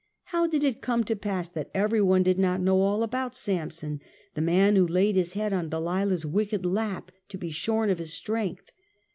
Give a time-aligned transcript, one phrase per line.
[0.33, 4.01] How did it come to pass that every one did not know all about Samson,
[4.33, 7.99] the man who had laid his head on Delilah's wicked lap, to be shorn of
[7.99, 8.71] his strength.